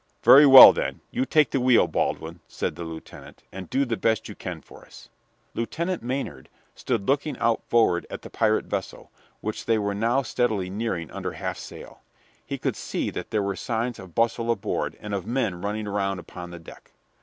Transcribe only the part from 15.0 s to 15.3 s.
of